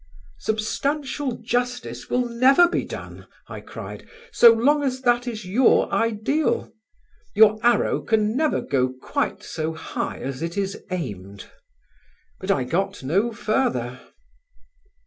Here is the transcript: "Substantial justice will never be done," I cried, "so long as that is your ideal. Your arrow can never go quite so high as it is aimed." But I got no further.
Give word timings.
"Substantial 0.39 1.33
justice 1.37 2.09
will 2.09 2.27
never 2.27 2.67
be 2.67 2.83
done," 2.83 3.27
I 3.47 3.59
cried, 3.61 4.07
"so 4.31 4.51
long 4.51 4.81
as 4.83 5.01
that 5.01 5.27
is 5.27 5.45
your 5.45 5.93
ideal. 5.93 6.73
Your 7.35 7.59
arrow 7.63 8.01
can 8.01 8.35
never 8.35 8.61
go 8.61 8.95
quite 8.99 9.43
so 9.43 9.73
high 9.75 10.17
as 10.17 10.41
it 10.41 10.57
is 10.57 10.83
aimed." 10.89 11.51
But 12.39 12.49
I 12.49 12.63
got 12.63 13.03
no 13.03 13.31
further. 13.31 14.01